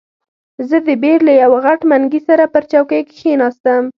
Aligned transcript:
زه 0.69 0.77
د 0.87 0.89
بیر 1.01 1.19
له 1.27 1.33
یوه 1.43 1.59
غټ 1.65 1.79
منګي 1.89 2.21
سره 2.27 2.43
پر 2.53 2.63
چوکۍ 2.71 3.01
کښېناستم. 3.09 3.83